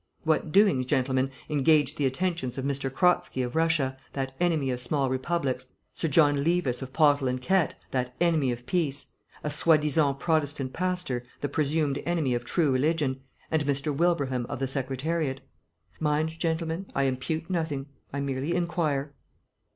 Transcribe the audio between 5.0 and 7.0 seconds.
republics, Sir John Levis of